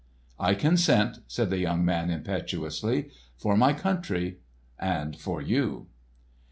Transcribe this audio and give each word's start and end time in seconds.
"I 0.39 0.55
consent!" 0.55 1.19
said 1.27 1.51
the 1.51 1.59
young 1.59 1.85
man 1.85 2.09
impetuously. 2.09 3.11
"For 3.37 3.55
my 3.55 3.73
country—and 3.73 5.15
for 5.15 5.43
you!" 5.43 5.89